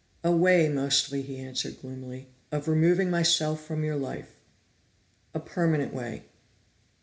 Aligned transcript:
"A 0.23 0.31
way, 0.31 0.67
mostly," 0.67 1.21
he 1.21 1.37
answered 1.37 1.79
gloomily, 1.79 2.27
"of 2.51 2.67
removing 2.67 3.11
myself 3.11 3.63
from 3.63 3.83
your 3.83 3.97
life. 3.97 4.35
A 5.35 5.39
permanent 5.39 5.93
way." 5.93 6.23